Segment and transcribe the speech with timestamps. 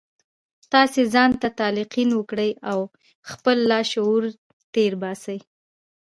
[0.73, 2.79] تاسې ځان ته تلقین وکړئ او
[3.31, 4.23] خپل لاشعور
[4.73, 5.39] تېر باسئ